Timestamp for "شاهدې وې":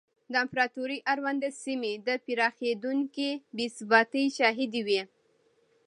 4.37-5.01